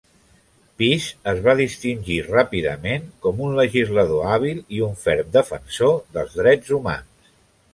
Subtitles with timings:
[0.81, 6.75] Pease es va distingir ràpidament com un legislador hàbil i un ferm defensor dels drets
[6.79, 7.33] humans.